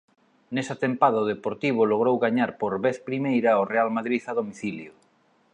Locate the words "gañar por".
2.25-2.73